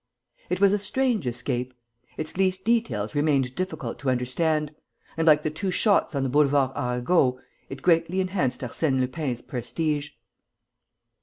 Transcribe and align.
It 0.49 0.59
was 0.59 0.73
a 0.73 0.79
strange 0.79 1.27
escape. 1.27 1.75
Its 2.17 2.35
least 2.35 2.65
details 2.65 3.13
remained 3.13 3.53
difficult 3.53 3.99
to 3.99 4.09
understand; 4.09 4.73
and, 5.15 5.27
like 5.27 5.43
the 5.43 5.51
two 5.51 5.69
shots 5.69 6.15
on 6.15 6.23
the 6.23 6.29
Boulevard 6.29 6.71
Arago, 6.75 7.39
it 7.69 7.83
greatly 7.83 8.19
enhanced 8.19 8.61
Arsène 8.61 8.99
Lupin's 8.99 9.43
prestige. 9.43 10.09